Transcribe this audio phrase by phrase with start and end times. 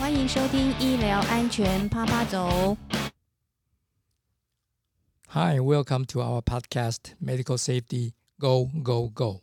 [0.00, 2.74] 欢迎收听医疗安全啪啪走。
[5.28, 9.42] Hi, welcome to our podcast, Medical Safety Go Go Go。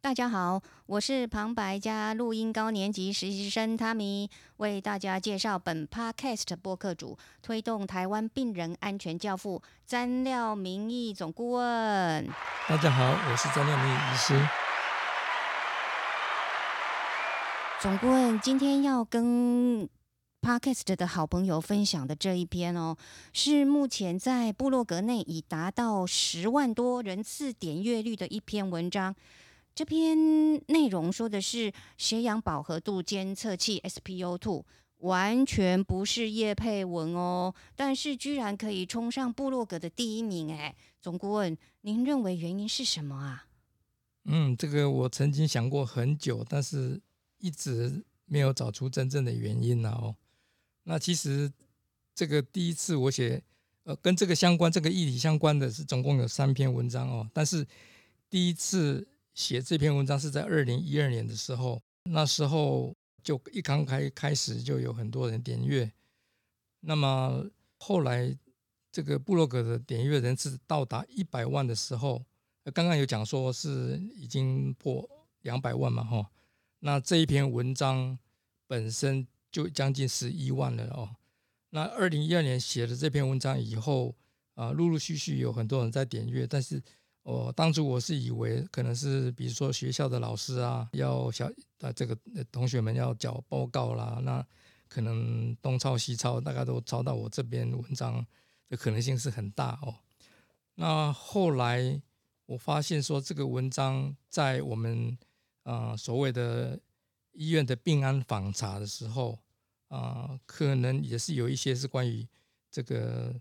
[0.00, 12.28] 大家好，我是旁白加录音高年级实习生 Tammy，，为大家介绍本 podcast 播客主，推动台湾病人安全教父詹廖明义总顾问。
[12.68, 14.48] 大家好，我是詹廖明义医师。
[17.82, 19.88] 总顾问今天要跟
[20.40, 22.96] Podcast 的好朋友分享的这一篇哦，
[23.32, 29.12] 是目前在部落格内已达到十万多人次点阅率的一篇文章。
[29.74, 34.62] 这篇内容说的是血氧饱和度监测器 SpO2，
[34.98, 43.46] 完全不是叶配文哦，但是居然可以冲上部落格的第一名哎，总顾问，您认为原因是什么啊？
[44.26, 47.00] 嗯，这个我曾经想过很久，但是
[47.42, 50.16] 一直没有找出真正的原因呢、哦。
[50.84, 51.52] 那其实
[52.14, 53.42] 这个第一次我写，
[53.82, 57.28] 呃，跟这个相关、这个议题相关的是总共有三篇文章哦。
[57.34, 57.66] 但是
[58.30, 65.90] 第一次写这篇文章是在二零一二年的时候，那时候就一刚开开始就有很多人点阅，
[66.80, 67.44] 那么
[67.78, 68.36] 后来
[68.92, 72.24] 这个布洛格的点阅人次到达一百万的时候，
[72.72, 75.08] 刚刚有讲说是已经破
[75.42, 76.30] 两百万嘛，哈。
[76.84, 78.18] 那这一篇文章
[78.66, 81.08] 本身就将近十一万了哦。
[81.70, 84.14] 那二零一二年写了这篇文章以后，
[84.54, 86.82] 啊、陆陆续续有很多人在点阅，但是
[87.22, 91.46] 我、当初我是以为可能是比如说学校的老师啊，要小
[91.80, 92.18] 啊这个
[92.50, 94.44] 同学们要交报告啦，那
[94.88, 98.26] 可能东抄西抄，大概都抄到我这边文章
[98.68, 99.94] 的可能性是很大哦。
[100.74, 102.02] 那后来
[102.46, 105.16] 我发现说，这个文章在我们、
[105.64, 106.78] 呃所谓的
[107.32, 109.38] 医院的病安访查的时候
[109.88, 112.26] 啊、可能也是有一些是关于
[112.70, 113.34] 这个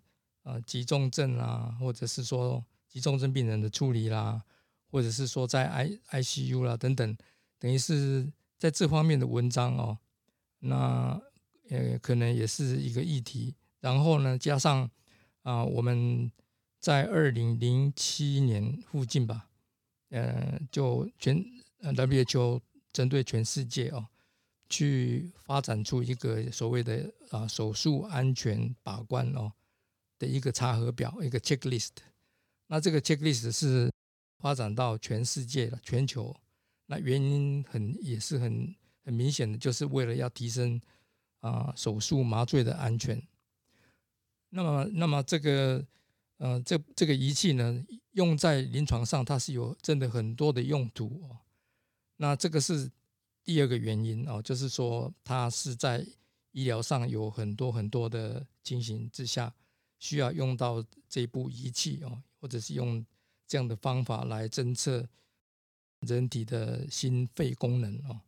[0.43, 4.43] 呃急重症啊，或者是说急重症病人的处理啦，
[4.89, 7.17] 或者是说在 I ICU 啦等等，
[7.57, 9.97] 等于是在这方面的文章哦，
[10.59, 11.21] 那
[11.69, 13.55] 呃可能也是一个议题。
[13.79, 14.91] 然后呢，加上
[15.43, 16.29] 啊、我们
[16.79, 19.47] 在二零零七年附近吧，
[20.09, 21.41] 呃，就全
[21.81, 22.61] WHO
[22.93, 24.07] 针对全世界哦，
[24.69, 29.51] 去发展出一个所谓的啊手术安全把关哦
[30.19, 31.89] 的一个查核表，一个 checklist。
[32.67, 33.91] 那这个 checklist 是
[34.39, 36.35] 发展到全世界了，全球。
[36.85, 40.79] 那原因很也是很很明显的，就是为了要提升
[41.39, 43.21] 啊、手术麻醉的安全。
[44.49, 45.85] 那么，那么这个
[46.37, 51.37] 呃，这这个仪器呢，用在临床上，它是有真的很多的用途哦。
[52.21, 52.87] 那这个是
[53.43, 56.05] 第二个原因哦，就是说它是在
[56.51, 59.51] 医疗上有很多很多的情形之下，
[59.97, 63.03] 需要用到这部仪器哦，或者是用
[63.47, 65.09] 这样的方法来侦测
[66.01, 68.21] 人体的心肺功能哦。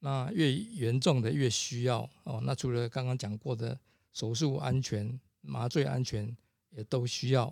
[0.00, 2.42] 那越严重的越需要哦。
[2.44, 3.80] 那除了刚刚讲过的
[4.12, 6.36] 手术安全、麻醉安全，
[6.68, 7.46] 也都需要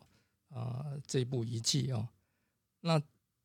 [0.50, 2.06] 啊、这部仪器哦。
[2.80, 3.02] 那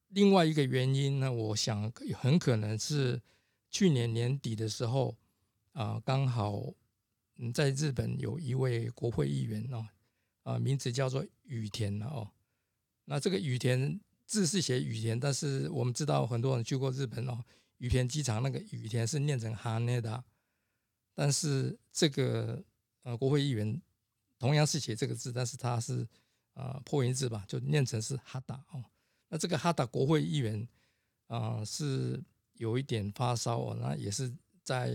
[0.09, 3.21] 另外一个原因呢，我想很可能是
[3.69, 5.17] 去年年底的时候
[5.73, 6.73] 啊、刚好
[7.37, 9.87] 嗯，在日本有一位国会议员哦，
[10.43, 12.29] 啊、名字叫做羽田哦。
[13.05, 17.43] 那这个羽田字是写羽田，但是我们知道很多人去过日本哦，
[17.77, 20.23] 羽田机场那个羽田是念成哈内达，
[21.13, 22.61] 但是这个
[23.03, 23.81] 呃国会议员
[24.37, 26.05] 同样是写这个字，但是他是
[26.55, 28.83] 呃破音字吧，就念成是哈达哦。
[29.29, 30.67] 那这个哈达国会议员
[31.27, 32.21] 啊、是
[32.55, 34.91] 有一点发烧哦，那也是在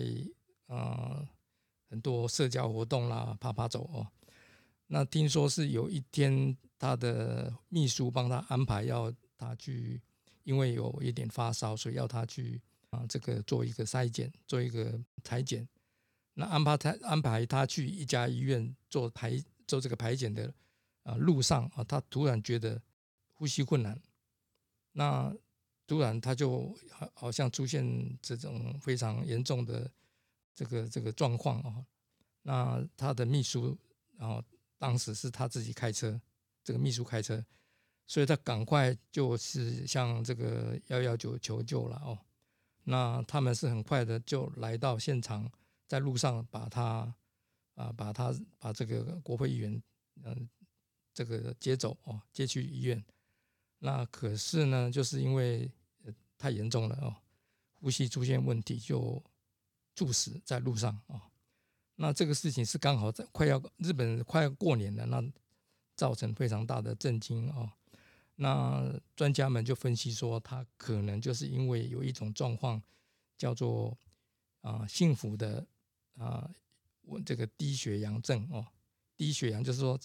[0.67, 1.27] 呃
[1.89, 4.07] 很多社交活动啦，爬爬走哦。
[4.89, 10.03] 那听说是有一天他的秘书帮他安排要他去，
[10.43, 12.61] 因为有一点发烧，所以要他去
[12.91, 15.67] 啊、这个做一个筛检，做一个裁剪。
[16.35, 20.53] 那安排他安排他去一家医院做排做这个排检的
[21.05, 22.83] 啊、路上啊，他突然觉得
[23.33, 24.01] 呼吸困难，
[24.97, 25.31] 那
[25.87, 29.91] 突然他就好好像出现这种非常严重的
[30.55, 31.85] 这个这个状况哦。
[32.43, 33.77] 那他的秘书，
[34.17, 34.43] 然后
[34.79, 36.21] 当时是他自己开车，
[36.63, 37.45] 这个秘书开车，
[38.07, 42.19] 所以他赶快就是向这个幺幺九求救了哦。
[42.85, 45.51] 那他们是很快的就来到现场，
[45.87, 47.15] 在路上把他
[47.75, 49.83] 啊把他把这个国会议员
[50.23, 50.49] 嗯、
[51.13, 53.05] 这个接走哦，接去医院。
[53.85, 55.71] 那可是呢，就是因为、
[56.05, 57.15] 呃太严重了哦，
[57.75, 59.23] 呼吸出现问题就
[59.95, 61.21] 猝死在路上哦。
[61.97, 65.23] 那这个事情是刚好在快要日本快要过年了，那
[65.95, 67.71] 造成非常大的震惊哦。
[68.37, 72.83] 那专家们就分析说，他可能就是因为有一种状况
[73.37, 73.97] 叫做
[74.63, 75.67] 啊幸福的
[76.17, 76.51] 啊
[77.03, 78.67] 我这个低血氧症哦，
[79.17, 79.99] 低血氧就是说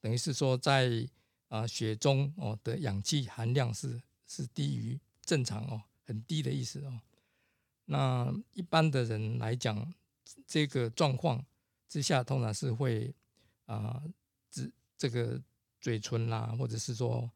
[0.00, 1.08] 等于是说在
[1.52, 7.00] 啊血中哦的氧气含量是是低于正常哦，很低的意思哦。
[7.84, 9.92] 那一般的人来讲，
[10.46, 11.44] 这个状况
[11.88, 13.14] 之下，通常是会
[13.66, 14.02] 啊
[14.50, 15.40] 指这个。
[15.82, 17.28] 嘴唇啦，或者是说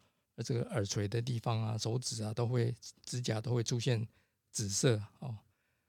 [0.45, 2.73] 这个耳垂的地方啊，手指啊，都会
[3.03, 4.07] 指甲都会出现
[4.53, 5.37] 紫色哦。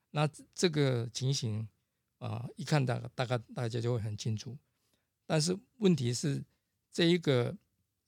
[0.09, 1.67] 那这个情形
[2.17, 4.57] 啊，一看大大概大家就会很清楚。
[5.27, 6.43] 但是问题是，
[6.91, 7.55] 这一个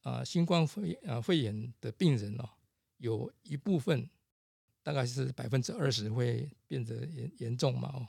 [0.01, 2.49] 啊新冠肺啊肺炎的病人哦，
[2.97, 4.09] 有一部分
[4.83, 8.07] 大概是百分之二十会变得严严重嘛哦。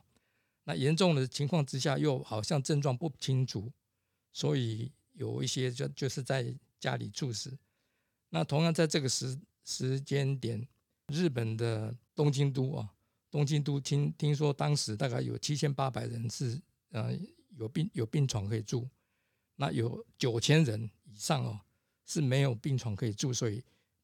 [0.65, 3.73] 那严重的情况之下，又好像症状不清楚，
[4.33, 4.93] 所以。
[5.15, 7.59] 有一些就就是在家里猝死，
[8.31, 10.67] 那同样在这个时时间点，
[11.09, 12.95] 日本的东京都啊，
[13.31, 16.59] 东京都听听说当时大概有七千八百人是
[16.93, 17.13] 呃
[17.51, 18.89] 有病有病床可以住，
[19.57, 21.61] 那有九千人以上哦
[22.11, 23.63] 是没有病床可以住，所以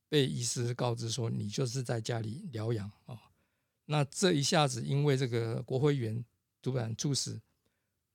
[0.08, 3.18] 被医师告知说你就是在家里疗养哦，
[3.86, 6.24] 那这一下子因为这个国会员
[6.62, 7.40] 突然猝死。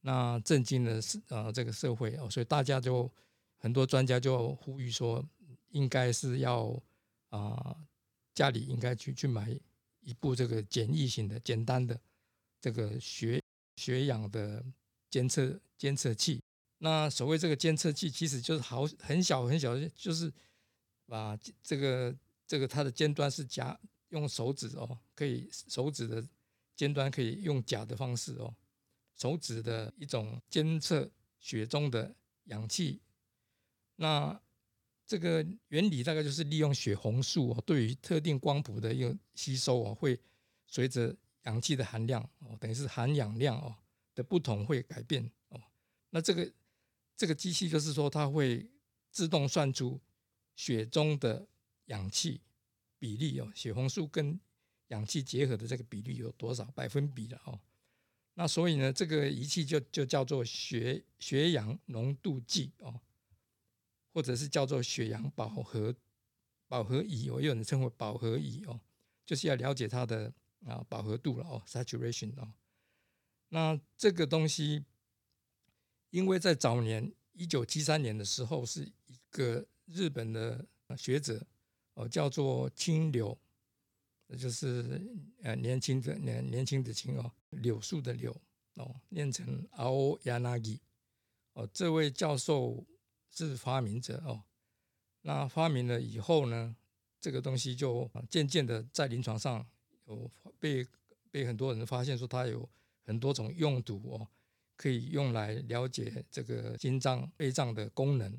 [0.03, 3.11] 那震惊了是呃这个社会哦，所以大家就
[3.57, 5.23] 很多专家就呼吁说，
[5.69, 6.81] 应该是要
[7.29, 7.75] 啊
[8.33, 9.55] 家里应该去去买
[9.99, 11.99] 一部这个简易型的简单的
[12.59, 13.39] 这个血
[13.75, 14.63] 血氧的
[15.09, 16.41] 监测监测器。
[16.83, 20.33] 那所谓这个监测器，其实就是好很小很小，就是
[21.05, 22.15] 把这个
[22.47, 23.79] 这个它的尖端是夹
[24.09, 26.27] 用手指哦，可以手指的
[26.75, 28.55] 尖端可以用夹的方式哦。
[29.15, 31.07] 手指的一种监测
[31.39, 32.99] 血中的氧气，
[33.97, 34.41] 那
[35.05, 40.19] 这个原理大概就是利用血红素哦，对于特定光谱的一个吸收哦，会
[40.65, 43.75] 随着氧气的含量哦，等于是含氧量哦
[44.15, 45.61] 的不同会改变哦。
[46.09, 46.51] 那这个
[47.21, 48.68] 这个机器就是说，它会
[49.12, 50.01] 自动算出
[50.56, 51.47] 血中的
[51.85, 52.41] 氧气
[52.97, 54.39] 比例哦，血红素跟
[54.88, 57.59] 氧气结合的这个比例有多少百分比的哦。
[58.33, 63.00] 那所以呢，这个仪器就就叫做血血氧浓度计哦，
[64.12, 65.95] 或者是叫做血氧饱和
[66.67, 68.81] 饱和仪，我有人称为饱和仪哦，
[69.27, 70.33] 就是要了解它的
[70.65, 72.51] 啊饱和度了哦，saturation 哦。
[73.50, 74.83] 那这个东西，
[76.11, 80.65] 因为在早年一九七三年的时候，是一个日本的
[80.95, 81.45] 学者
[81.95, 83.37] 哦，叫做清流。
[84.39, 85.01] 就是
[85.43, 88.33] 呃年轻的年年轻的轻哦，柳树的柳
[88.75, 90.79] 哦，念成 ao yanagi
[91.51, 92.85] 哦，这位教授
[93.29, 94.41] 是发明者哦。
[95.23, 96.73] 那发明了以后呢，
[97.19, 99.67] 这个东西就渐渐的在临床上
[100.05, 100.87] 有被
[101.29, 102.69] 被很多人发现说它有
[103.03, 104.25] 很多种用途哦，
[104.81, 108.35] 可以用来了解这个心脏肺脏的功能。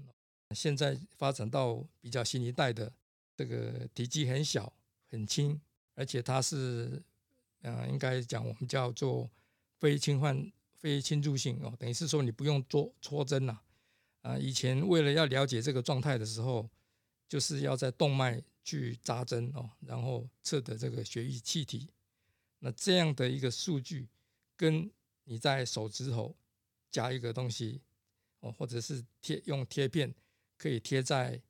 [0.50, 2.92] 现在发展到比较新一代的，
[3.36, 4.72] 这个体积很小
[5.08, 5.60] 很轻。
[5.94, 7.00] 而且它是，
[7.60, 9.30] 嗯，应该讲我们叫做
[9.78, 13.60] 非侵犯、非侵入性哦，等于是说你不用做戳针呐，
[14.22, 16.68] 啊，以前为了要了解这个状态的时候，
[17.28, 21.88] 就是要在动脉去扎针哦，然后测的这个血液气体，
[22.58, 24.08] 那这样的一个数据，
[24.56, 24.90] 跟
[25.32, 26.36] 你在手指头
[26.90, 27.80] 加一个东西
[28.40, 30.14] 哦，或者是贴用贴片
[30.58, 31.40] 可以贴在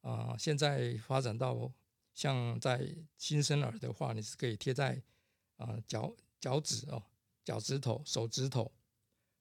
[0.00, 1.70] 啊，现在发展到。
[2.14, 5.02] 像在新生儿的话，你是可以贴在
[5.58, 7.02] 啊脚脚趾哦，
[7.44, 8.72] 脚趾头、手指头，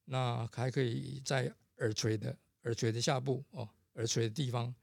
[0.03, 4.75] 那还可以在耳垂的耳垂的下部哦，耳垂的地方，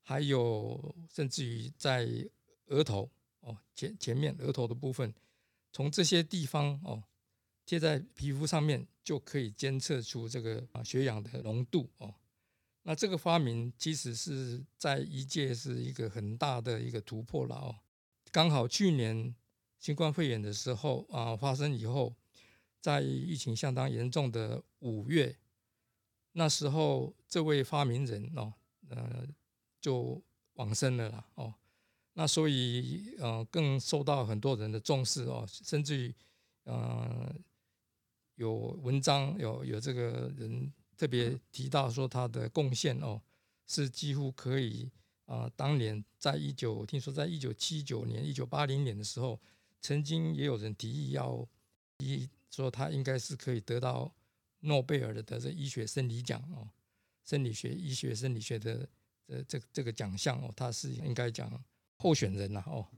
[0.00, 2.08] 还有甚至于在
[2.68, 3.10] 额头
[3.40, 5.12] 哦前前面额头的部分，
[5.74, 7.04] 从这些地方哦
[7.66, 12.14] 贴在皮肤上面，就可以监测出这个啊血氧的浓度哦。
[12.84, 17.74] 那这个发明其实是在一届是一个很大的一个突破了哦。
[18.30, 19.34] 刚好去年
[19.80, 22.14] 新冠肺炎的时候啊发生以后，
[22.80, 25.36] 在疫情相当严重的五月，
[26.32, 28.54] 那时候这位发明人哦，
[28.88, 29.26] 呃，
[29.80, 30.22] 就
[30.54, 31.52] 往生了啦哦。
[32.12, 36.14] 那所以呃更受到很多人的重视哦，甚至于
[36.62, 37.34] 呃
[38.36, 40.72] 有文章有有这个人。
[40.98, 43.20] 特别提到说他的贡献哦，
[43.66, 44.90] 是几乎可以
[45.26, 49.38] 啊，当年在一九听说在一九七九年、一九八零年的时候，
[49.82, 51.46] 曾经也有人提议要
[51.98, 54.10] 一说他应该是可以得到
[54.60, 56.66] 诺贝尔的这医学生理奖哦，
[57.26, 58.88] 生理学、医学、生理学的
[59.26, 61.62] 这这这个奖项哦，他是应该讲
[61.98, 62.88] 候选人呐哦。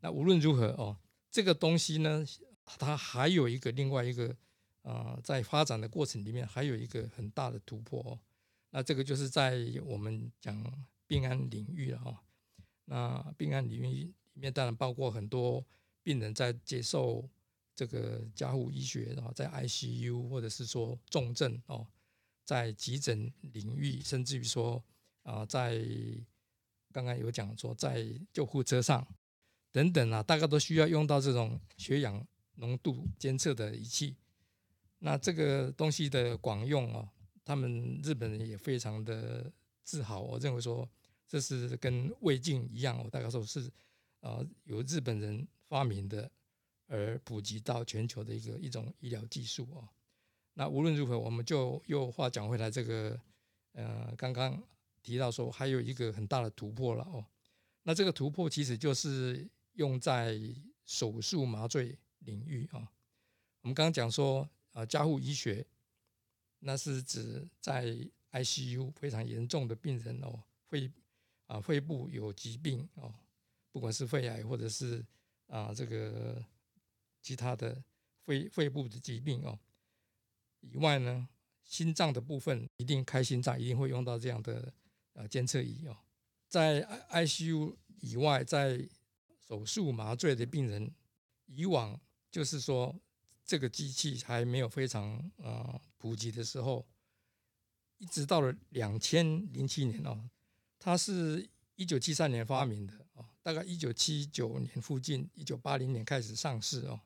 [0.00, 0.98] 那无论如何哦，
[1.30, 2.26] 这个东西呢，
[2.64, 4.36] 它还有一个另外一个
[4.82, 8.18] 啊，在发展的过程里面还有一个很大的突破哦。
[8.70, 10.62] 那这个就是在我们讲
[11.06, 12.22] 病安领域了哈。
[12.84, 15.64] 那病安领域里面当然包括很多
[16.02, 17.28] 病人在接受
[17.74, 21.86] 这个加护医学，然后在 ICU 或者是说重症哦，
[22.44, 24.82] 在急诊领域，甚至于说
[25.22, 25.84] 啊，在
[26.92, 29.06] 刚刚有讲说在救护车上
[29.70, 34.16] 等等啊，大概都需要用到这种血氧浓度监测的仪器。
[34.98, 37.08] 那这个东西的广用啊。
[37.44, 39.50] 他们日本人也非常的
[39.82, 40.86] 自豪，我认为说
[41.26, 43.72] 这是跟胃镜一样，我大概说是
[44.20, 46.30] 啊由日本人发明的，
[46.88, 49.88] 而普及到全球的一个一种医疗技术哦。
[50.52, 53.18] 那无论如何，我们就又话讲回来，这个
[53.72, 54.62] 呃刚刚
[55.02, 57.24] 提到说还有一个很大的突破了哦。
[57.84, 60.38] 那这个突破其实就是用在
[60.84, 62.92] 手术麻醉领域啊。
[63.62, 65.66] 我们刚刚讲说啊加护医学。
[66.60, 67.96] 那是指在
[68.32, 70.90] ICU 非常严重的病人哦，肺
[71.46, 73.14] 啊肺部有疾病哦，
[73.70, 75.06] 不管是肺癌或者是
[75.46, 76.44] 啊这个
[77.22, 77.80] 其他的
[78.24, 79.56] 肺肺部的疾病哦，
[80.58, 81.28] 以外呢，
[81.62, 84.74] 心脏的部分一定开心脏一定会用到这样的
[85.14, 85.96] 啊监测仪哦，
[86.48, 88.84] 在 ICU 以外，在
[89.46, 90.92] 手术麻醉的病人，
[91.46, 92.00] 以往
[92.32, 92.98] 就是说。
[93.48, 96.86] 这个机器还没有非常啊普及的时候，
[97.96, 100.28] 一直到了两千零七年哦，
[100.78, 107.00] 它是一九七三年发明的哦，大概一九七九年附近，一九八零年开始上市哦。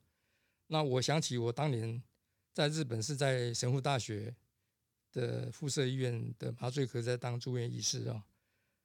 [0.67, 2.03] 那我想起我当年
[2.53, 4.35] 在日本是在神户大学
[5.13, 8.21] 的附设医院的麻醉科在当住院医师哦，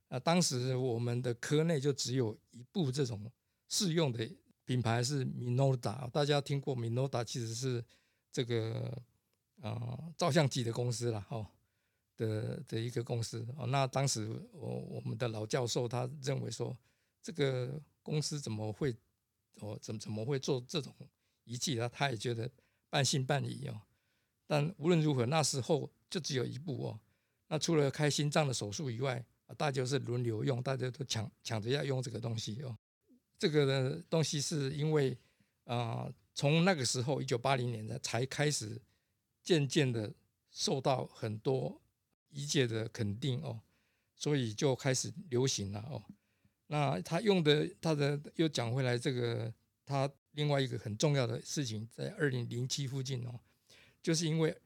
[0.10, 3.32] 啊，当时我们的科内就只有一部这种
[3.68, 4.30] 适用的。
[4.68, 7.84] 品牌是 Minolta，大家听过 Minolta，其实是
[8.34, 9.02] 这个
[9.62, 11.48] 啊照相机的公司了哦
[12.18, 13.66] 的的一个公司哦。
[13.68, 16.78] 那当时我我们的老教授他认为说，
[17.24, 18.94] 这个公司怎么会
[19.62, 20.94] 哦怎么怎么会做这种
[21.46, 21.88] 仪器呢？
[21.88, 22.52] 他也觉得
[22.90, 23.82] 半信半疑哦。
[24.46, 27.00] 但无论如何，那时候就只有一部哦。
[27.48, 32.78] 那除了开心脏的手术以外，大家是轮流用，大家都抢抢着要用这个东西哦。
[33.40, 35.16] 这个的东西是因为
[35.66, 38.82] 啊，从那个时候一九八零年的才开始
[39.44, 40.12] 渐渐的
[40.50, 41.80] 受到很多
[42.30, 43.60] 一界的肯定哦，
[44.16, 46.04] 所以就开始流行了哦。
[46.68, 49.54] 那他用的他的又讲回来，这个
[49.86, 53.40] 他另外一个很重要的事情，在二零零七附近哦，
[54.02, 54.58] 就是因为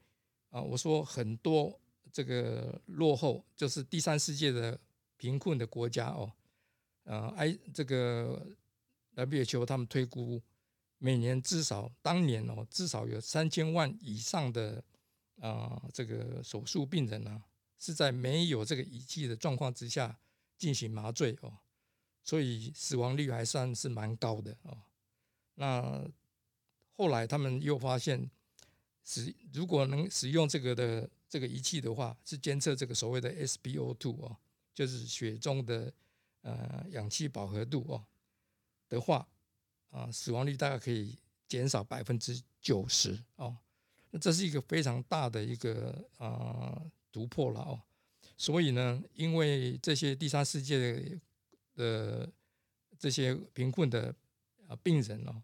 [0.48, 1.78] 啊，我说很多
[2.10, 4.80] 这个落后，就是第三世界的
[5.18, 6.32] 贫困的国家哦，
[7.04, 8.46] 呃，哎，这个。
[9.14, 10.42] WHO 他们推估，
[10.98, 14.82] 每年至少当年哦，至少有三千万以上的
[15.40, 17.42] 啊这个手术病人呢，
[17.78, 20.18] 是在没有这个仪器的状况之下
[20.56, 21.52] 进行麻醉哦，
[22.22, 24.78] 所以死亡率还算是蛮高的哦。
[25.54, 26.08] 那
[26.92, 28.30] 后来他们又发现，
[29.04, 34.36] 使如果能使用这个的这个仪器的话，是监测这个所谓的 SpO2 哦，
[34.72, 35.92] 就是血中的
[36.42, 38.04] 呃氧气饱和度哦。
[38.92, 39.26] 的话，
[39.88, 41.18] 啊，死亡率大概可以
[41.48, 43.56] 减少百分之九十哦，
[44.10, 47.80] 那这是一个非常大的一个啊突破了哦。
[48.36, 51.18] 所以呢，因为这些第三世界
[51.74, 52.30] 的
[52.98, 54.14] 这些贫困的
[54.68, 55.42] 啊病人哦，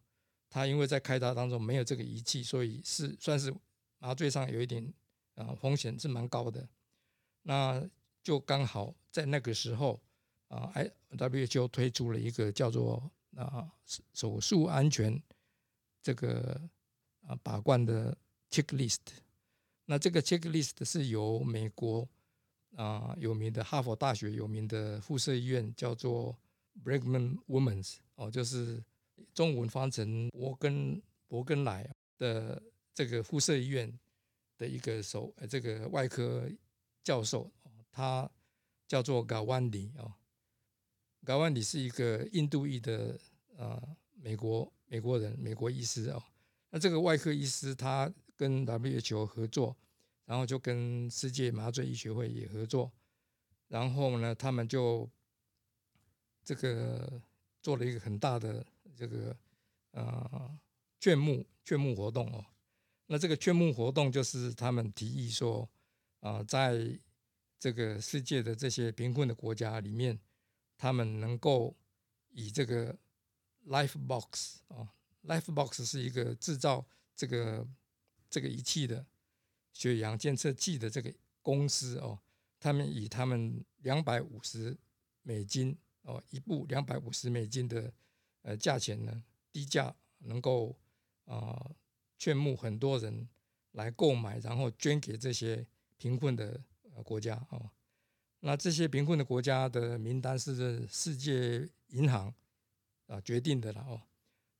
[0.50, 3.54] 他因为在开刀当中没有这个仪器，所以是算是
[3.98, 4.92] 麻醉上有一点
[5.36, 6.68] 啊风险是蛮高的。
[7.42, 7.82] 那
[8.22, 9.98] 就刚好在那个时候
[10.48, 13.70] 啊，I W H O 推出了一个叫做啊，
[14.12, 15.22] 手术安全
[16.02, 16.60] 这个
[17.22, 18.16] 啊把关的
[18.50, 18.98] checklist，
[19.84, 22.08] 那这个 checklist 是由美国
[22.74, 26.36] 啊有名的哈佛大学有名的附设医院叫做
[26.84, 28.82] Brigham Women's 哦，就是
[29.32, 32.60] 中文翻成伯根伯根莱的
[32.92, 33.96] 这个附设医院
[34.56, 36.50] 的一个手这个外科
[37.04, 37.50] 教授，
[37.92, 38.28] 他
[38.88, 40.12] 叫做 Gawandi 哦。
[41.24, 43.18] 高万里是一个印度裔的
[43.58, 46.22] 呃美国美国人美国医师哦，
[46.70, 49.76] 那这个外科医师他跟 WHO 合作，
[50.24, 52.90] 然后就跟世界麻醉医学会也合作，
[53.66, 55.10] 然后呢，他们就
[56.44, 57.20] 这个
[57.60, 58.64] 做了一个很大的
[58.96, 59.36] 这个
[59.90, 60.58] 呃
[61.00, 62.44] 劝募劝募活动哦，
[63.06, 65.68] 那这个劝募活动就是他们提议说，
[66.20, 66.98] 啊，在
[67.58, 70.18] 这个世界的这些贫困的国家里面，
[70.76, 71.76] 他们能够
[72.30, 72.96] 以这个
[73.68, 74.92] Life Box 啊
[75.24, 77.66] ，Life Box 是一个制造这个
[78.28, 79.06] 这个仪器的
[79.72, 82.18] 血氧监测器的这个公司哦，
[82.58, 84.76] 他们以他们两百五十
[85.22, 87.92] 美金哦一部两百五十美金的
[88.42, 89.22] 呃价钱呢，
[89.52, 90.76] 低价能够
[91.24, 91.70] 啊
[92.16, 93.28] 劝募很多人
[93.72, 96.60] 来购买，然后捐给这些贫困的。
[97.04, 97.70] 国家哦，
[98.40, 102.34] 那这些贫困的国家的名单是世界银行
[103.08, 104.00] 啊决定的了哦。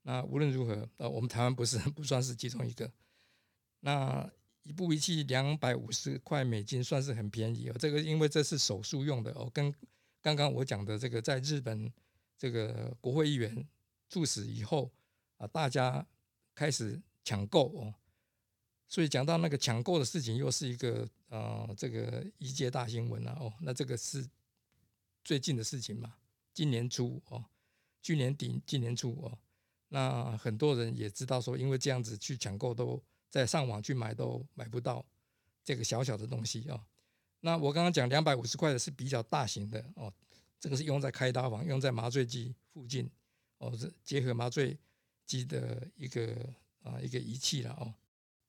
[0.03, 2.91] 那无论如何，呃，我们台湾不是不算是其中一个。
[3.81, 4.29] 那
[4.65, 7.77] 一部仪器两百五十块美金算是很便宜哦。
[7.79, 9.73] 这个因为这是手术用的哦，跟
[10.21, 11.93] 刚刚我讲的这个在日本
[12.37, 13.67] 这个国会议员
[14.09, 14.91] 猝死以后
[15.37, 16.05] 啊，大家
[16.55, 17.95] 开始抢购哦。
[18.89, 23.53] 所以讲到那个抢购的事情，又是一个呃，这个一届大新闻了哦。
[23.61, 24.27] 那这个是
[25.23, 26.15] 最近的事情嘛？
[26.55, 27.45] 今年初哦，
[28.03, 29.39] 去年底、今年初哦，
[29.89, 35.05] 那很多人也知道说，因为这样子去抢购，都在上网去买都买不到
[35.65, 36.81] 这个小小的东西哦。
[37.41, 40.13] 那我刚刚讲两百五十块的是比较大型的哦，
[40.59, 43.09] 这个是用在开刀房、用在麻醉机附近
[43.59, 44.77] 哦，是结合麻醉
[45.25, 46.35] 机的一个
[46.83, 47.95] 啊一个仪器了哦。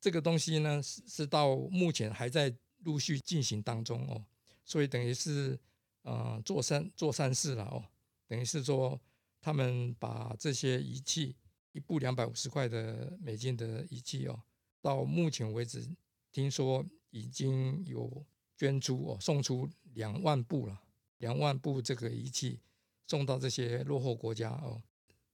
[0.02, 2.52] 这个东西呢是是到目前还在
[2.84, 4.24] 陆续进行当中哦，
[4.64, 5.60] 所以等于是
[6.04, 7.84] 呃做善做善事了哦，
[8.28, 9.00] 等于是说
[9.42, 11.36] 他们把这些仪器
[11.72, 14.42] 一部两百五十块的美金的仪器哦，
[14.82, 15.88] 到目前为止
[16.32, 18.26] 听说已经有
[18.58, 20.82] 捐出哦送出两万部了，
[21.20, 22.60] 两万部这个仪器
[23.08, 24.82] 送到这些落后国家哦，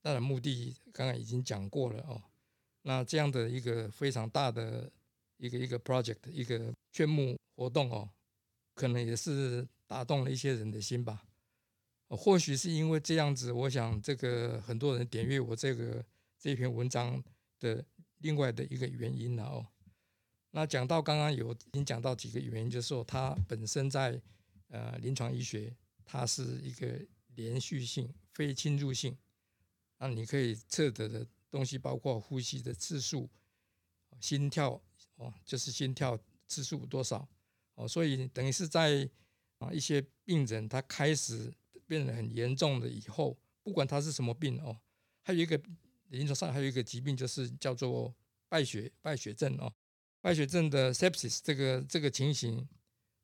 [0.02, 2.22] 当然目的刚刚已经讲过了哦。
[2.84, 4.92] 那这样的一个非常大的
[5.38, 8.10] 一个一个 project 一个捐募活动哦，
[8.76, 11.25] 可能也是打动了一些人的心吧。
[12.16, 16.04] 或许是因为这样子，我想这个很多人点阅我这个
[16.40, 17.24] 这篇文章
[17.60, 17.84] 的
[18.20, 19.68] 另外的一个原因了哦。
[20.52, 24.22] 那讲到刚刚有已经讲到几个原因，就是说它本身在
[24.70, 27.00] 呃临床医学，它是一个
[27.36, 29.18] 连续性、非侵入性，
[29.98, 31.28] 那你可以测得的。
[31.52, 33.30] 东西包括呼吸的次数、
[34.20, 34.82] 心跳
[35.16, 37.26] 哦，就是心跳次数多少
[37.76, 39.10] 哦，所以等于是在
[39.60, 41.54] 啊一些病人他开始
[41.88, 44.78] 变得很严重的以后，不管他是什么病哦，
[45.22, 45.62] 还有一个
[46.10, 48.14] 临床上还有一个疾病就是叫做
[48.48, 49.74] 败血败血症哦，
[50.22, 52.68] 败血症的 sepsis 这个这个情形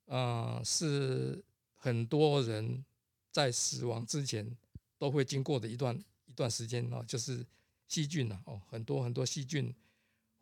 [0.06, 1.44] 啊是
[1.76, 2.84] 很多人
[3.32, 4.58] 在死亡之前
[4.98, 7.46] 都会经过的一段一段时间哦，就是。
[7.92, 9.76] 细菌呐，哦，很多很多细菌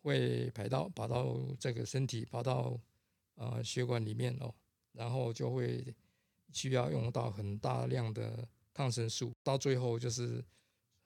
[0.03, 2.79] 会排到跑到这个身体，跑到
[3.33, 4.53] 呃血管里面哦，
[4.91, 5.83] 然后就会
[6.51, 10.43] 需要用到很大量的抗生素，到最后就是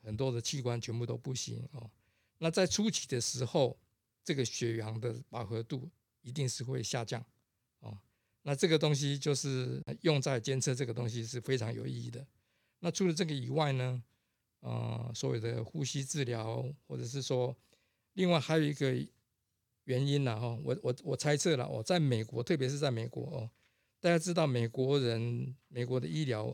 [0.02, 1.90] 很多的器官全部都不行哦。
[2.38, 3.78] 那在初期的时候，
[4.24, 5.90] 这个血氧的饱和度
[6.22, 7.24] 一定是会下降
[7.80, 7.98] 哦。
[8.42, 12.26] 那这个东西就是用在监测这个东西是非常有意义的。
[12.80, 14.04] 那除了这个以外呢？
[14.66, 17.54] 呃，所谓的呼吸治疗，或者是说，
[18.14, 18.96] 另外还有一个
[19.84, 23.50] 原因呢，哈，我我我猜测了，哦，在美国，特别是在美国哦，
[24.04, 26.54] 大家知道美国人，美国的医疗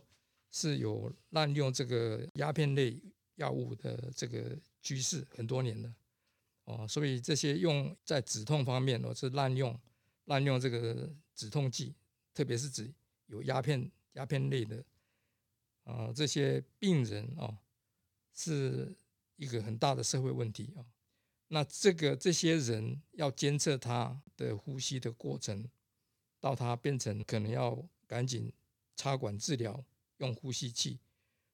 [0.51, 3.01] 是有滥用这个鸦片类
[3.37, 5.91] 药物的这个趋势很多年的，
[6.65, 9.75] 哦，所以这些用在止痛方面，哦，是滥用
[10.25, 11.95] 滥用这个止痛剂，
[12.35, 12.93] 特别是指
[13.25, 14.85] 有鸦片鸦片类的，
[15.85, 17.57] 啊，这些病人哦。
[18.31, 18.95] 是
[19.35, 20.85] 一个很大的社会问题啊！
[21.49, 25.67] 那这个这些人要监测他的呼吸的过程，
[26.39, 28.51] 到他变成可能要赶紧
[28.95, 29.83] 插管治疗
[30.17, 30.99] 用呼吸器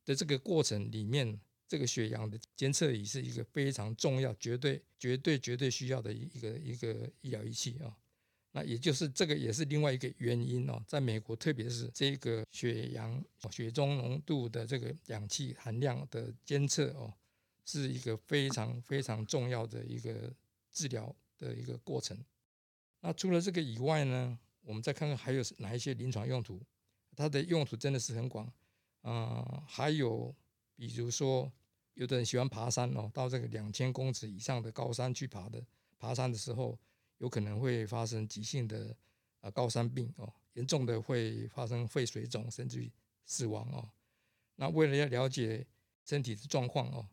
[0.05, 7.97] 的这个过程里面，这个血氧的监测仪是一个非常重要、绝对、绝对、绝对需要的一个一个医疗仪器啊！
[8.51, 13.21] 那也就是这个也是另外一个原因哦，在美国，特别是这个血氧、
[13.51, 17.13] 血中浓度的这个氧气含量的监测哦，
[17.65, 20.31] 是一个非常非常重要的一个
[20.71, 22.17] 治疗的一个过程。
[23.01, 26.61] 那除了这个以外呢，我们再看看还有哪一些临床用途？
[27.15, 28.51] 它的用途真的是很广
[29.01, 29.63] 啊！
[29.67, 30.35] 还有
[30.75, 31.51] 比如说，
[31.93, 35.65] 有的人喜欢爬山哦，到这个两千公尺以上的高山去爬的，
[35.97, 36.77] 爬山的时候。
[37.19, 38.93] 有可能会发生急性的
[39.39, 42.91] 啊高山病哦，严重的会发生肺水肿，甚至于
[43.25, 43.89] 死亡哦。
[44.57, 45.65] 那为了要了解
[46.03, 47.07] 身体的状况哦，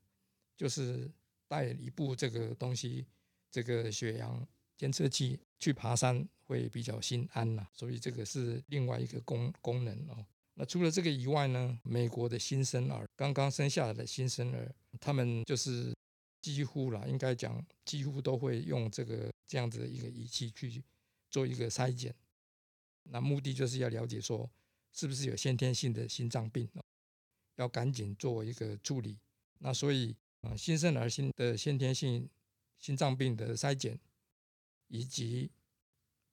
[0.57, 1.09] 就是
[1.47, 3.07] 带一部这个东西，
[3.49, 4.45] 这个血氧
[4.83, 10.27] 监测器去爬山会比较心安呐，所以这个是另外一个功功能哦。
[10.55, 15.95] 那除了这个以外呢，美国的新生儿刚刚生下来的新生儿，他们就是
[16.41, 20.83] 几乎啦，应该讲几乎都会用这个这样子的一个仪器去
[21.31, 22.13] 做一个筛检。
[23.05, 24.51] 那目的就是要了解说
[24.93, 26.69] 是不是有先天性的心脏病，
[27.55, 29.17] 要赶紧做一个处理。
[29.61, 32.29] 那所以啊，新生儿心的先天性
[32.81, 33.97] 心脏病的筛检，
[34.93, 35.51] 以及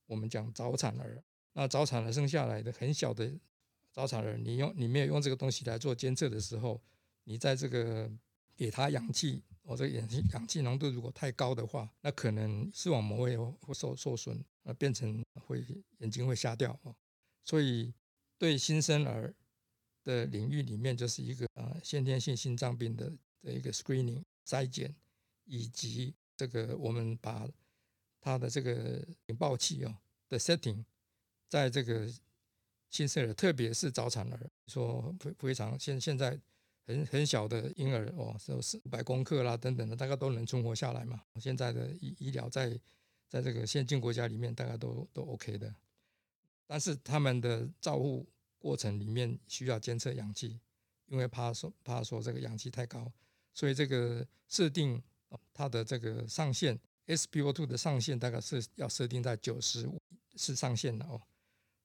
[0.06, 3.40] 我们讲早产儿，那早产儿生下来的很小的。
[3.94, 6.82] 早产儿，你用你没有用这个东西来做监测的时候，
[7.24, 8.12] 你在这个
[8.58, 15.66] 给他氧气，我这个氧气氧气浓度如果太高的话，那可能视网膜会会受受损，呃，变成会
[16.00, 16.94] 眼睛会瞎掉哦。
[17.46, 17.94] 所以
[18.38, 19.34] 对新生儿
[20.04, 23.10] 的领域里面，就是一个呃先天性心脏病的
[23.42, 24.94] 的一个 screening 筛检，
[25.46, 27.48] 以及这个我们把
[28.20, 29.96] 它的这个警报器哦
[30.28, 30.84] 的 setting
[31.48, 32.12] 在这个。
[32.92, 36.36] 新生儿，特别是早产儿，说非非常现现在
[36.88, 41.22] 很很小的婴儿哦，是四五百公克啦等等的，大概都能存活下来嘛。
[41.40, 42.76] 现在的医医疗在
[43.28, 45.72] 在这个先进国家里面，大概都都 OK 的。
[46.66, 48.28] 但是他们的照护
[48.58, 50.60] 过程里面需要监测氧气，
[51.06, 53.14] 因为怕说怕说这个氧气太高，
[53.54, 55.00] 所以这个设定
[55.54, 60.00] 它的这个上限 SPO2 的上限大概是要设定在九十五
[60.36, 61.22] 是上限的哦。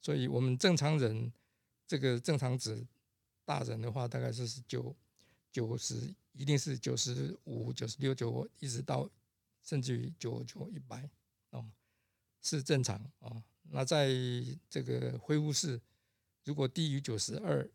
[0.01, 1.33] 所以，我们正常人
[1.87, 2.87] 这个正常值，
[3.45, 4.95] 大人的话大概是九
[5.51, 9.11] 九十，一定是九十五、九十六、九一直到
[9.63, 11.09] 甚至于九九一百
[11.51, 11.65] 哦，
[12.43, 13.43] 是正常哦。
[13.71, 14.11] 那在
[14.69, 15.81] 这个恢复室，
[16.45, 17.67] 如果低于九十二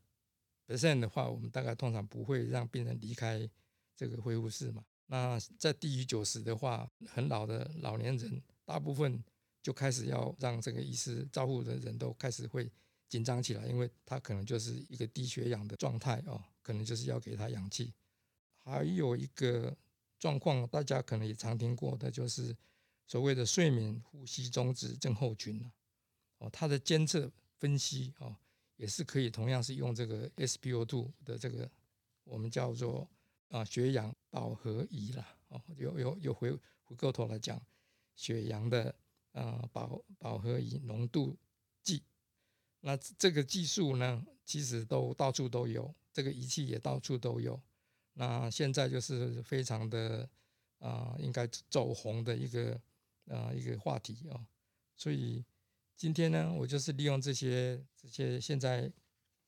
[0.67, 3.49] percent 的话，我们大概通常不会让病人离开
[3.95, 4.85] 这个恢复室嘛。
[5.12, 9.24] 那在低于九十的话，很老的老年人，大部分。
[9.62, 12.72] 就开始要让这个医师照护的人都开始会
[13.10, 17.93] 紧张起来，因为他可能就是一个低血氧的状态哦，可能就是要给他氧气。
[18.63, 19.76] 还有一个
[20.17, 22.56] 状况，大家可能也常听过的，就是
[23.06, 25.69] 所谓的睡眠呼吸中止症候群
[26.38, 28.34] 哦，它的监测分析哦，
[28.78, 31.69] 也是可以同样是用这个 SpO2 的这个
[32.24, 33.06] 我们叫做
[33.49, 36.51] 啊血氧饱和仪了哦，又又又回
[36.83, 37.62] 回过头来讲
[38.15, 38.95] 血氧的。
[39.31, 41.38] 啊，饱饱和仪浓度
[41.83, 42.01] 计，
[42.79, 47.62] 那这个技术呢，其实都到处都有，这个仪器也到处都有。
[48.13, 50.27] 那现在就是非常的
[50.79, 52.81] 啊，应该走红的一个
[53.27, 54.45] 啊一个话题哦。
[54.97, 55.45] 所以
[55.95, 58.91] 今天呢，我就是利用这些这些现在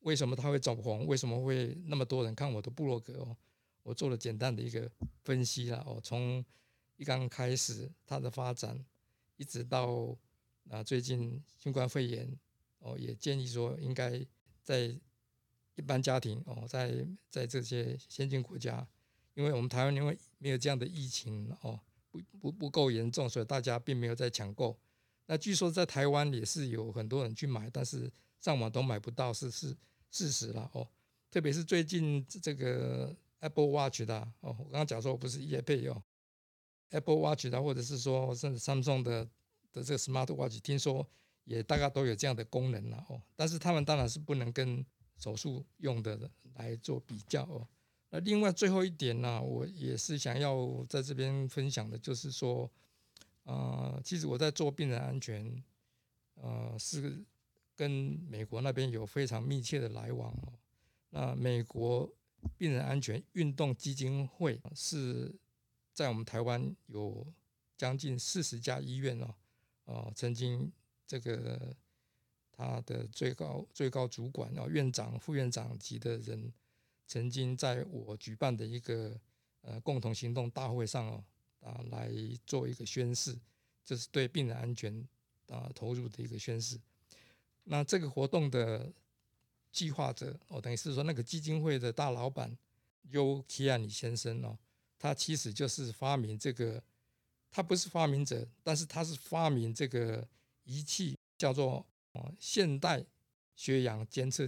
[0.02, 3.36] 为什么它会走红，为什么会那么多人看我的部落格哦，
[3.84, 4.92] 我做了简单的一个
[5.24, 6.44] 分析了哦，从
[6.98, 8.84] 一刚开始它的发展。
[9.38, 10.16] 一直到
[10.70, 12.32] 啊，最近新冠肺炎
[12.78, 14.24] 哦，也建议说应该
[14.62, 14.96] 在
[15.74, 18.88] 一般家庭哦，在在这些先进国家，
[19.34, 21.80] 因为我们台湾因为没有这样的疫情哦，
[22.12, 24.78] 不不不够严重，所以大家并没有在抢购。
[25.26, 29.76] 那据说在台湾也是有很多人去买，但是上网都买不到，是是
[30.12, 30.88] 事实了哦。
[31.32, 36.02] 特别是最近这个 Apple Watch 的哦，我刚刚讲说我不是叶配哦。
[36.90, 39.26] Apple Watch 的，或者是说甚至 Samsung 的
[39.72, 41.08] 的这个 Smart Watch，听说
[41.44, 43.22] 也大概都有这样的功能了哦。
[43.36, 44.86] 但是他们当然是不能跟
[45.18, 47.68] 手术用的来做比较哦。
[48.10, 52.70] 那另外最后一点呢，我也是想要在这边分享的，就是说，
[53.44, 55.64] 呃，其实我在做病人安全，
[56.36, 57.24] 呃，是
[57.74, 57.90] 跟
[58.30, 60.54] 美国那边有非常密切的来往哦。
[61.12, 62.14] 那美国
[62.58, 65.34] 病人安全运动基金会是。
[65.94, 67.28] 在我们台湾有
[67.76, 69.36] 将近四十家医院哦，
[69.84, 70.72] 哦，曾经
[71.06, 71.76] 这个
[72.50, 76.52] 他的最高最高主管哦，院长、副院长级的人，
[77.06, 79.20] 曾经在我举办的一个
[79.62, 81.24] 呃共同行动大会上哦
[81.60, 82.10] 啊来
[82.48, 83.38] 做一个宣誓，
[83.84, 85.06] 就是对病人安全
[85.50, 86.80] 啊投入的一个宣誓。
[87.66, 88.92] 那这个活动的
[89.72, 92.58] 计划者哦，等于是说那个基金会的大老板
[93.10, 94.58] 尤基亚尼先生哦。
[95.00, 96.84] 他其实就是发明这个，
[97.50, 100.28] 他不是发明者，但是他是发明这个
[100.64, 103.04] 仪器，叫做哦现代
[103.56, 104.48] 血氧监测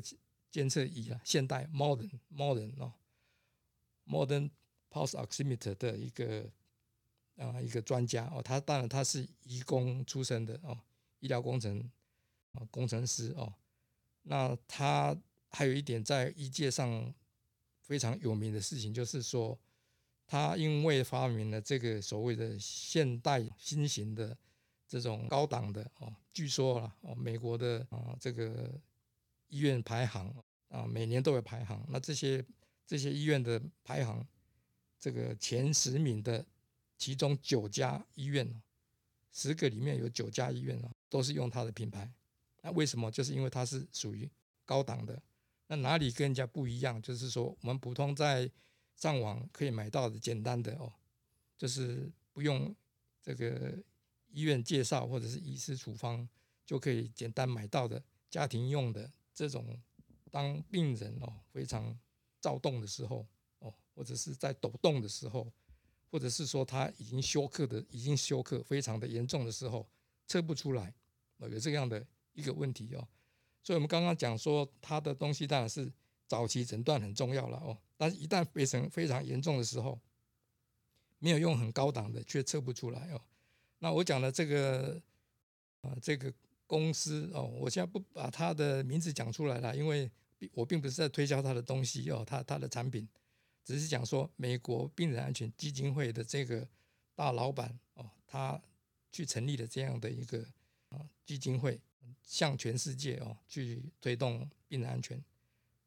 [0.52, 2.94] 监测仪啊，现代 modern modern 哦
[4.06, 4.52] modern
[4.92, 6.48] pulse oximeter 的一个
[7.38, 10.80] 啊一个专家哦，他当然他是医工出身的哦，
[11.20, 11.90] 医疗工程
[12.52, 13.52] 啊工程师哦，
[14.24, 15.16] 那他
[15.50, 17.14] 还有一点在医界上
[17.82, 19.58] 非常有名的事情，就是说。
[20.26, 24.36] 他因为发明了这个所谓的现代新型的
[24.88, 28.72] 这种高档的哦，据说了哦，美国的啊这个
[29.50, 30.34] 医院排行
[30.70, 31.86] 啊，每年都有排行。
[31.90, 32.44] 那这些
[32.88, 34.26] 这些医院的排行，
[34.98, 36.44] 这个前十名的
[36.98, 38.62] 其中九家医院
[39.34, 42.10] 十个里面有九家医院哦，都是用他的品牌。
[42.64, 43.12] 那为什么？
[43.12, 44.28] 就是因为它是属于
[44.66, 45.22] 高档的。
[45.68, 47.02] 那哪里跟人家不一样？
[47.02, 48.50] 就是说，我们普通在
[48.96, 50.92] 上网可以买到的简单的哦，
[51.58, 52.76] 就是不用
[53.22, 53.78] 这个
[54.30, 56.28] 医院介绍或者是医师处方
[56.66, 59.66] 就可以简单买到的家庭用的这种，
[60.32, 61.98] 当病人哦非常
[62.40, 63.26] 躁动的时候
[63.60, 65.52] 哦，或者是在抖动的时候，
[66.12, 69.88] 或者是说他已经休克的已经休克非常的严重的时候，
[70.28, 70.94] 测不出来
[71.38, 73.08] 哦，有这样的一个问题哦。
[73.62, 75.92] 所以我们刚刚讲说，他的东西当然是
[76.28, 79.98] 早期诊断很重要了哦，但是一旦变成非常严重的时候，
[81.20, 83.22] 没有用很高档的，却测不出来哦。
[83.80, 85.02] 那我讲的这个
[85.82, 86.34] 啊，这个
[86.68, 90.12] 公司哦，我现在不把他的名字讲出来了，因为
[90.52, 93.08] 我并不是在推销他的东西哦，他他的产品，
[93.64, 96.68] 只是讲说美国病人安全基金会的这个
[97.16, 98.62] 大老板哦，他
[99.10, 100.46] 去成立了这样的一个
[100.90, 101.80] 啊基金会。
[102.22, 105.22] 向全世界哦去推动病人安全，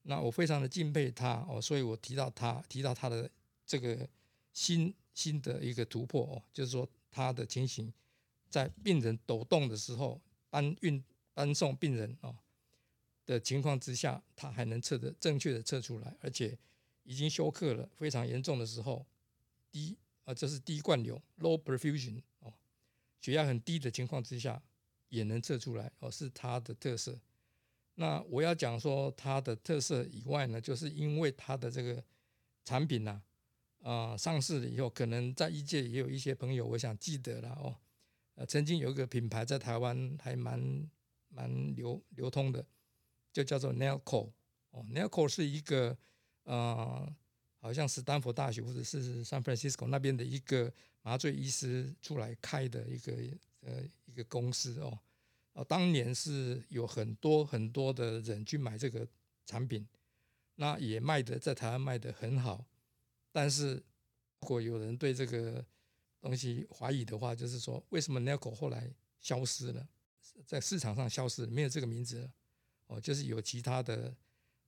[0.03, 3.29] 那我非常的敬佩他哦，所以我提到他提到他的
[3.67, 4.09] 这个
[4.53, 7.93] 新新的一个突破哦，就是说他的情形
[8.49, 11.03] 在病人抖动的时候搬运
[11.35, 12.37] 搬送病人哦
[13.25, 16.57] 的情况之下，他还能测的正确的测出来，而且
[17.03, 19.05] 已经休克了非常严重的时候，
[19.73, 22.53] 低啊这是低灌流 low perfusion 哦，
[23.21, 24.63] 血压很低的情况之下。
[25.09, 27.19] 也能测出来哦，是它的特色。
[27.95, 32.05] 那我要讲说它的特色以外呢，就是因为它的这个
[32.65, 33.23] 产品呢，
[33.83, 37.77] 啊，上市了以后，可能在业界也有一些朋友，我想记得了哦。
[38.35, 40.91] 呃，曾经有一个品牌在台湾还蛮
[41.29, 42.67] 蛮流流通的，
[43.33, 44.31] 就叫做 Nailco
[44.73, 45.97] 哦，Nailco 是一个
[46.43, 47.11] 呃，
[47.61, 53.15] 好像是丹佛大学或者是 San Francisco 那边的一个麻醉医师出来开的一个。
[53.67, 54.97] 呃，一个公司哦，
[55.55, 59.05] 哦，当年是有很多很多的人去买这个
[59.45, 59.85] 产品，
[60.55, 62.65] 那也卖的在台湾卖的很好，
[63.33, 63.75] 但是
[64.41, 65.67] 如果有人对这个
[66.21, 69.89] 东西怀疑的话，就是说为什么 n e c o 后来消失了，
[70.47, 72.33] 在市场上消失，没有这个名字了，
[72.87, 74.15] 哦，就是有其他的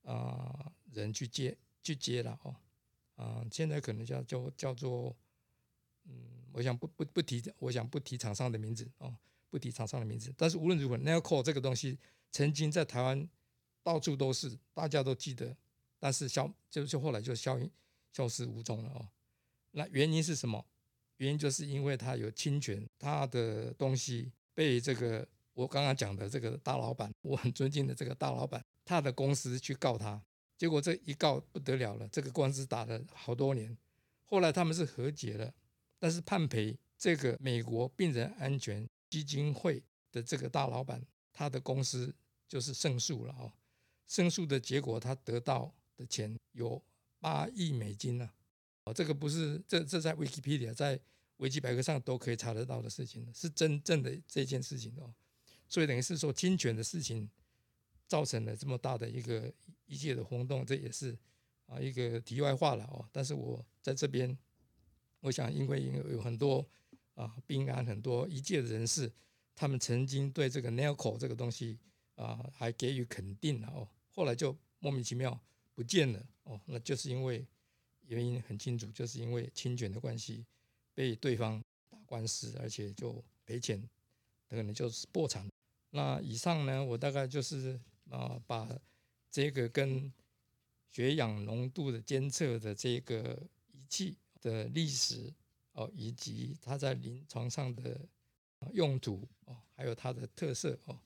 [0.02, 2.56] 啊人去接去接了哦，
[3.14, 5.16] 啊，现在可能叫叫叫做。
[6.11, 9.14] 嗯，我想不不不提，我想不提厂商的名字哦，
[9.50, 10.32] 不提厂商的名字。
[10.37, 11.98] 但是无论如何，Nailco 这个东西
[12.30, 13.28] 曾经在台湾
[13.82, 15.56] 到处都是，大家都记得，
[15.98, 17.58] 但是消就就后来就消
[18.12, 19.08] 消失无踪了哦。
[19.72, 20.64] 那原因是什么？
[21.18, 30.22] 原因就是因为他有侵权，他的东西被这个我刚刚讲的这个大老板，我很尊敬的这个大老板，他的公司去告他，
[30.56, 33.76] 结果这一告不得了了，这个官司打了好多年，
[34.24, 35.52] 后来他们是和解了。
[35.98, 39.82] 但是判赔这个美国病人安全基金会
[40.12, 42.14] 的这个大老板，他的公司
[42.46, 43.52] 就是胜诉了哦。
[44.06, 46.80] 胜诉的结果，他得到的钱有
[47.18, 48.30] 八亿美金呢。
[48.84, 50.98] 哦，这个不是这这在 Wikipedia 在
[51.38, 55.12] 维基百科上都可以查得到的事情是真正的这件事情哦。
[55.68, 57.28] 所以等于是说侵权的事情
[58.06, 59.52] 造成了这么大的一个
[59.87, 61.18] 一切的轰动，这也是
[61.66, 63.08] 啊一个题外话了哦。
[63.12, 64.37] 但是我在这边。
[65.20, 66.64] 我想，因为有有很多
[67.14, 69.12] 啊，病安很多一届的人士，
[69.54, 71.78] 他们曾经对这个 Nailco 这个东西
[72.14, 73.88] 啊，还给予肯定哦。
[74.11, 75.38] 后来就莫名其妙
[75.74, 77.44] 不见了哦，那就是因为
[78.07, 80.46] 原因很清楚，就是因为侵权的关系，
[80.94, 83.83] 被对方打官司，而且就赔钱，
[84.48, 85.48] 可能就是破产。
[85.90, 88.68] 那以上呢，我大概就是啊，把
[89.31, 90.12] 这个跟
[90.87, 94.16] 血氧浓度的监测的这个仪器。
[94.40, 95.33] 的历史
[95.72, 98.01] 哦，以及它在临床上的
[98.72, 100.98] 用途哦，还有它的特色哦，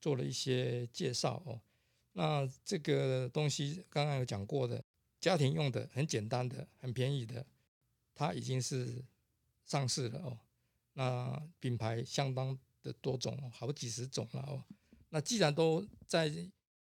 [0.00, 1.60] 做了一些介绍哦。
[2.12, 4.84] 那这个东西刚刚有讲过的，
[5.20, 7.46] 家庭用的很简单的、很便宜的，
[8.14, 9.04] 它已经是
[9.64, 10.38] 上市了哦。
[10.94, 14.64] 那品牌相当的多种，好几十种了哦。
[15.10, 16.32] 那既然都在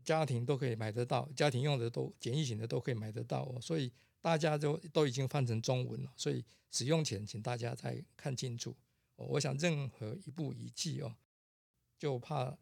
[0.04, 3.92] 家庭都可以买得到，家庭用的都简易型的都可以买得到哦，所以。
[4.26, 8.76] 大家都都已经翻成中文了，所以使用前请大家再看清楚。
[9.18, 11.16] 我想任何一部仪器哦，
[11.96, 12.58] 就怕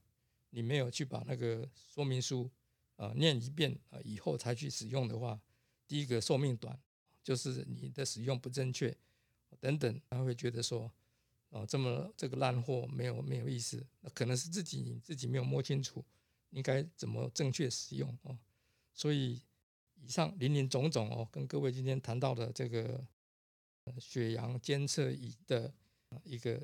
[0.50, 2.52] 你没有去把那个说明书
[2.98, 5.40] 啊念一遍啊，以后才去使用的话，
[5.88, 6.78] 第一个寿命短，
[7.24, 8.94] 就是你的使用不正确
[9.62, 10.92] 等等，他会觉得说
[11.48, 16.04] 哦，这么这个烂货没有没有意思，那可能是自己自己没有摸清楚
[16.50, 18.38] 应该怎么正确使用哦。
[18.94, 19.42] 所以
[20.06, 23.02] 以上林林总总哦，跟各位今天谈到的这个
[24.00, 25.74] 血氧监测仪的
[26.24, 26.62] 一个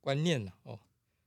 [0.00, 0.80] 观念呢哦，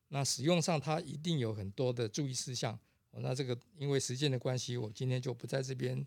[0.07, 2.77] 那使用上它一定有很多的注意事项
[3.11, 3.21] 哦。
[3.21, 6.03] 那这个因为时间的关系，我今天就不在这边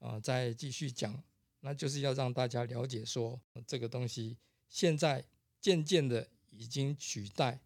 [0.00, 1.22] 啊再继续讲。
[1.60, 4.36] 那就是要让大家了解说，这个东西
[4.68, 5.24] 现在
[5.62, 7.58] 渐渐的已经取代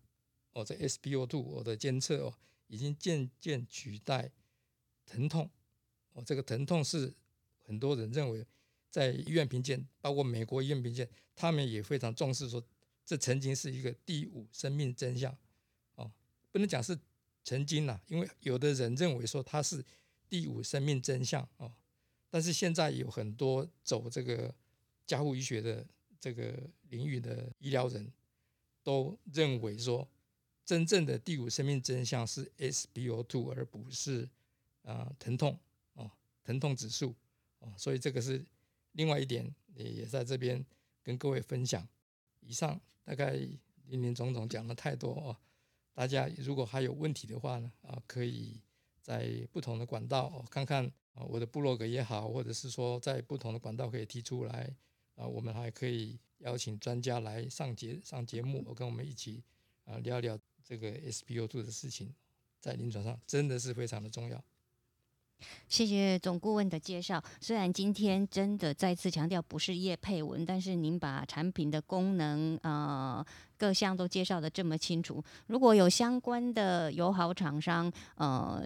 [0.52, 2.34] 哦，这 SpO2 我的监测哦，
[2.68, 4.30] 已经渐渐取代
[5.04, 5.50] 疼痛
[6.24, 7.12] 这个疼痛是
[7.64, 8.46] 很多人认为
[8.90, 12.64] 在医院评鉴，包括美国医院评鉴，他们也非常重视说，
[13.04, 15.36] 这曾经是一个第五生命真相
[15.94, 16.10] 哦，
[16.52, 16.98] 不能讲是。
[17.44, 19.82] 曾经呐，因为有的人认为说它是
[20.28, 21.72] 第五生命真相哦，
[22.28, 24.54] 但是现在有很多走这个
[25.06, 25.86] 加护医学的
[26.20, 26.52] 这个
[26.90, 28.12] 领域的医疗人
[28.82, 30.06] 都认为说，
[30.66, 34.28] 真正的第五生命真相是 SpO2，而不是
[34.82, 35.58] 啊疼痛，
[36.48, 37.14] 疼痛指数
[37.58, 38.42] 哦，所以这个是
[38.92, 40.64] 另外一点，也也在这边
[41.02, 41.86] 跟各位分享。
[42.40, 43.32] 以上大概
[43.84, 45.36] 林林总总讲了太多哦。
[45.92, 48.62] 大家如果还有问题的话呢，啊，可以
[49.02, 54.74] 在不同的管道看看啊，我的部落格也好，或者是说在不同的管道可以提出来
[55.16, 59.44] 啊，我们还可以邀请专家来上节上节目，我跟我们一起
[59.84, 62.14] 啊聊聊这个 SPO2 的事情，
[62.58, 64.42] 在临床上真的是非常的重要。
[65.68, 67.22] 谢谢总顾问的介绍。
[67.40, 73.24] 虽然今天真的再次强调不是叶佩文，但是您把产品的功能呃
[73.56, 75.22] 各项都介绍的这么清楚。
[75.46, 78.62] 如果有相关的友好厂商呃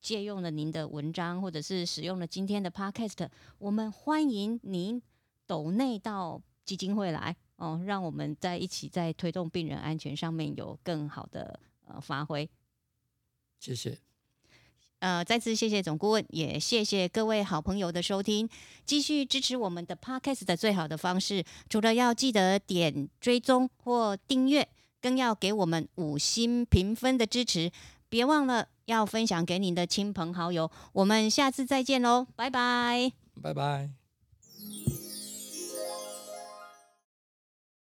[0.00, 5.00] 借用了您的文章，或者是使用了今天的 Podcast，我们欢迎您
[5.46, 12.48] 抖内到基金会来哦，让我们在一起在推动病人安全上面有更好的呃发挥。
[13.58, 13.98] 谢谢。
[15.04, 18.48] 呃，再次谢谢总顾问，也谢谢各位好朋友的收听。
[18.86, 24.66] 继续支持我们的 Podcast 的最好的方式，除了要记得点追踪或订阅，
[25.02, 27.70] 更要给我们五星评分的支持。
[28.08, 30.70] 别忘了要分享给您的亲朋好友。
[30.94, 33.12] 我们下次再见喽，拜拜，
[33.42, 34.03] 拜拜。